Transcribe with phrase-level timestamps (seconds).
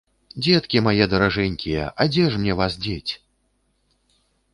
[0.43, 3.19] Дзеткі мае даражэнькія, а дзе ж мне вас дзець?